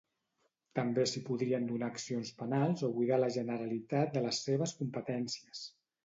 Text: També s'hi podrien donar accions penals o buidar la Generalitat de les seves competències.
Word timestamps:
També 0.77 1.03
s'hi 1.09 1.21
podrien 1.25 1.67
donar 1.71 1.89
accions 1.95 2.31
penals 2.39 2.81
o 2.87 2.89
buidar 2.95 3.19
la 3.23 3.29
Generalitat 3.35 4.15
de 4.17 4.23
les 4.29 4.39
seves 4.47 4.73
competències. 4.79 5.61